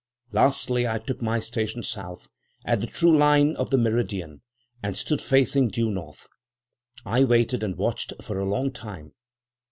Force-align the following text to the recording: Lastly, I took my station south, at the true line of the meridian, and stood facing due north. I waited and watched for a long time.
Lastly, 0.31 0.87
I 0.87 0.97
took 0.97 1.21
my 1.21 1.39
station 1.39 1.83
south, 1.83 2.27
at 2.65 2.81
the 2.81 2.87
true 2.87 3.15
line 3.15 3.55
of 3.55 3.69
the 3.69 3.77
meridian, 3.77 4.41
and 4.81 4.97
stood 4.97 5.21
facing 5.21 5.67
due 5.67 5.91
north. 5.91 6.27
I 7.05 7.23
waited 7.23 7.61
and 7.61 7.75
watched 7.77 8.13
for 8.19 8.39
a 8.39 8.49
long 8.49 8.71
time. 8.71 9.11